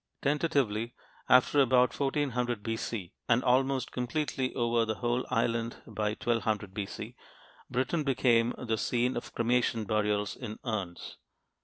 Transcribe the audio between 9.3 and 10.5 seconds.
cremation burials